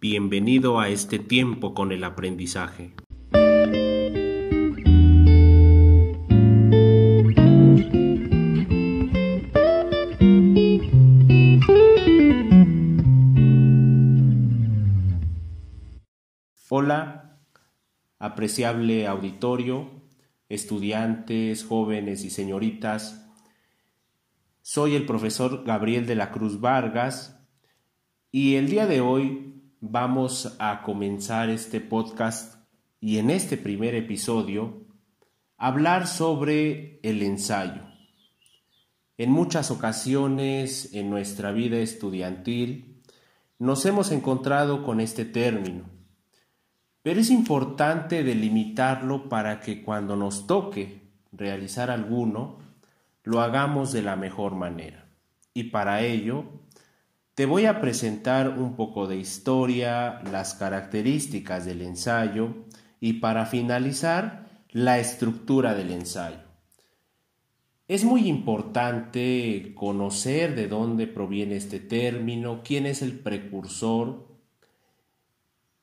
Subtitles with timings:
[0.00, 2.94] Bienvenido a este tiempo con el aprendizaje.
[16.68, 17.40] Hola,
[18.20, 19.90] apreciable auditorio,
[20.48, 23.28] estudiantes, jóvenes y señoritas.
[24.62, 27.44] Soy el profesor Gabriel de la Cruz Vargas
[28.30, 32.56] y el día de hoy vamos a comenzar este podcast
[33.00, 34.86] y en este primer episodio
[35.56, 37.82] hablar sobre el ensayo.
[39.16, 43.02] En muchas ocasiones en nuestra vida estudiantil
[43.58, 45.98] nos hemos encontrado con este término
[47.08, 52.58] pero es importante delimitarlo para que cuando nos toque realizar alguno,
[53.24, 55.06] lo hagamos de la mejor manera.
[55.54, 56.44] Y para ello,
[57.38, 62.64] te voy a presentar un poco de historia, las características del ensayo
[62.98, 66.40] y para finalizar, la estructura del ensayo.
[67.86, 74.26] Es muy importante conocer de dónde proviene este término, quién es el precursor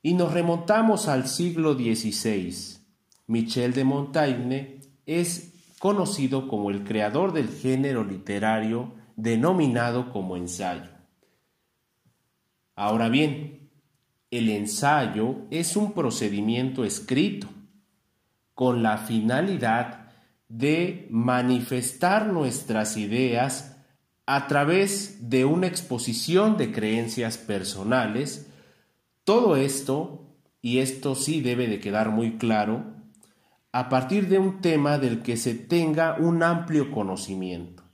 [0.00, 2.78] y nos remontamos al siglo XVI.
[3.26, 11.01] Michel de Montaigne es conocido como el creador del género literario denominado como ensayo.
[12.82, 13.70] Ahora bien,
[14.32, 17.46] el ensayo es un procedimiento escrito
[18.54, 20.10] con la finalidad
[20.48, 23.76] de manifestar nuestras ideas
[24.26, 28.50] a través de una exposición de creencias personales
[29.22, 32.96] todo esto, y esto sí debe de quedar muy claro,
[33.70, 37.84] a partir de un tema del que se tenga un amplio conocimiento.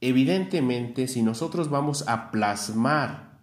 [0.00, 3.33] Evidentemente, si nosotros vamos a plasmar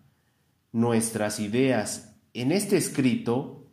[0.71, 3.65] nuestras ideas en este escrito,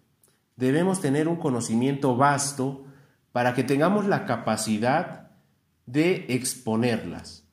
[0.57, 2.85] debemos tener un conocimiento vasto
[3.33, 5.31] para que tengamos la capacidad
[5.87, 7.45] de exponerlas.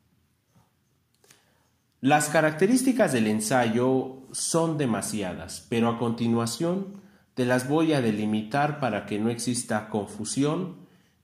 [2.01, 7.01] Las características del ensayo son demasiadas, pero a continuación
[7.33, 10.77] te las voy a delimitar para que no exista confusión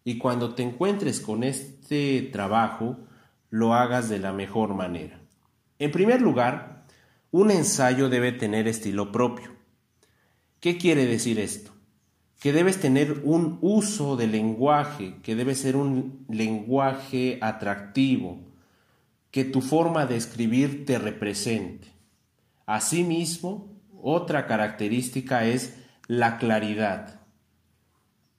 [0.04, 2.98] y cuando te encuentres con este trabajo
[3.50, 5.20] lo hagas de la mejor manera.
[5.80, 6.81] En primer lugar,
[7.32, 9.52] un ensayo debe tener estilo propio.
[10.60, 11.72] ¿Qué quiere decir esto?
[12.40, 18.40] Que debes tener un uso de lenguaje, que debe ser un lenguaje atractivo,
[19.32, 21.88] que tu forma de escribir te represente.
[22.66, 23.72] Asimismo,
[24.02, 25.76] otra característica es
[26.08, 27.22] la claridad.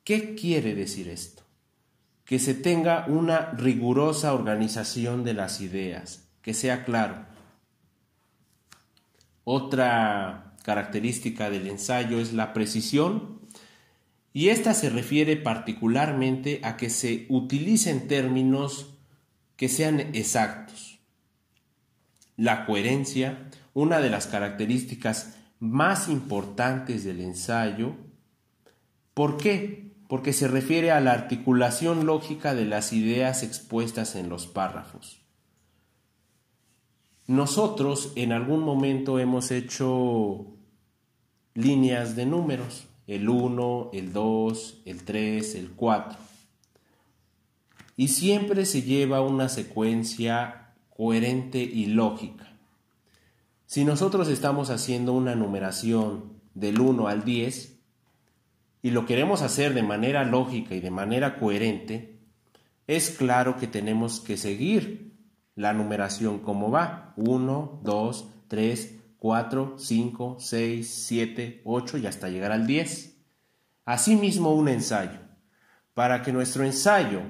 [0.05, 1.45] ¿Qué quiere decir esto?
[2.25, 7.32] Que se tenga una rigurosa organización de las ideas, que sea claro.
[9.45, 13.41] Otra característica del ensayo es la precisión
[14.33, 18.95] y esta se refiere particularmente a que se utilicen términos
[19.57, 21.01] que sean exactos.
[22.37, 27.95] La coherencia una de las características más importantes del ensayo.
[29.15, 29.93] ¿Por qué?
[30.09, 35.22] Porque se refiere a la articulación lógica de las ideas expuestas en los párrafos.
[37.27, 40.47] Nosotros en algún momento hemos hecho
[41.55, 46.19] líneas de números, el 1, el 2, el 3, el 4.
[47.97, 52.53] Y siempre se lleva una secuencia coherente y lógica.
[53.67, 57.79] Si nosotros estamos haciendo una numeración del 1 al 10
[58.83, 62.19] y lo queremos hacer de manera lógica y de manera coherente,
[62.87, 65.12] es claro que tenemos que seguir
[65.55, 67.13] la numeración como va.
[67.17, 73.17] 1, 2, 3, 4, 5, 6, 7, 8 y hasta llegar al 10.
[73.85, 75.21] Asimismo un ensayo.
[75.95, 77.23] Para que nuestro ensayo,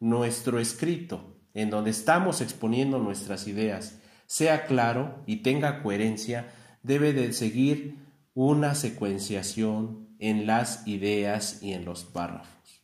[0.00, 6.52] nuestro escrito, en donde estamos exponiendo nuestras ideas, sea claro y tenga coherencia,
[6.82, 7.98] debe de seguir
[8.34, 12.82] una secuenciación en las ideas y en los párrafos.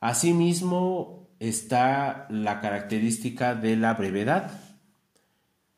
[0.00, 4.60] Asimismo está la característica de la brevedad.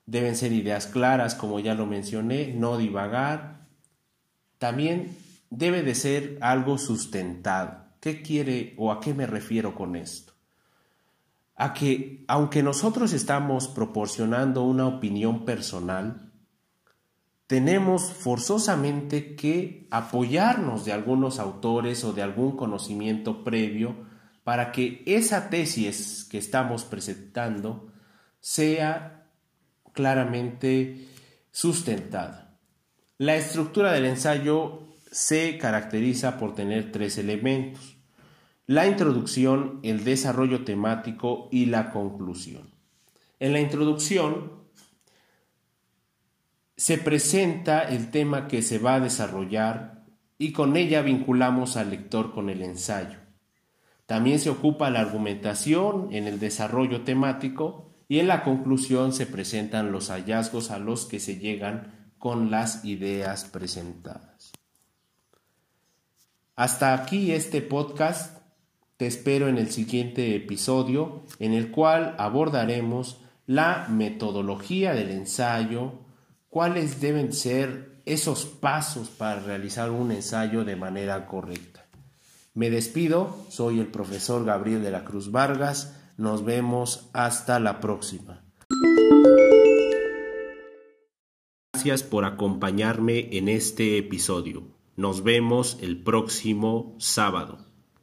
[0.07, 3.67] Deben ser ideas claras, como ya lo mencioné, no divagar.
[4.59, 5.17] También
[5.51, 7.87] debe de ser algo sustentado.
[8.01, 10.37] ¿Qué quiere o a qué me refiero con esto?
[11.57, 16.31] a que aunque nosotros estamos proporcionando una opinión personal,
[17.47, 23.95] tenemos forzosamente que apoyarnos de algunos autores o de algún conocimiento previo
[24.47, 27.93] para que esa tesis que estamos presentando
[28.39, 29.27] sea
[29.93, 31.09] claramente
[31.51, 32.57] sustentada.
[33.19, 37.97] La estructura del ensayo se caracteriza por tener tres elementos.
[38.69, 42.71] La introducción, el desarrollo temático y la conclusión.
[43.41, 44.63] En la introducción
[46.77, 50.05] se presenta el tema que se va a desarrollar
[50.39, 53.26] y con ella vinculamos al lector con el ensayo.
[54.07, 59.91] También se ocupa la argumentación en el desarrollo temático y en la conclusión se presentan
[59.91, 64.53] los hallazgos a los que se llegan con las ideas presentadas.
[66.55, 68.37] Hasta aquí este podcast.
[68.97, 76.01] Te espero en el siguiente episodio en el cual abordaremos la metodología del ensayo,
[76.49, 81.86] cuáles deben ser esos pasos para realizar un ensayo de manera correcta.
[82.57, 88.47] Me despido, soy el profesor Gabriel de la Cruz Vargas, nos vemos hasta la próxima.
[91.75, 94.69] Gracias por acompañarme en este episodio.
[94.97, 97.66] Nos vemos el próximo sábado.